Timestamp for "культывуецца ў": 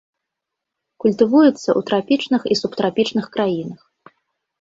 1.03-1.81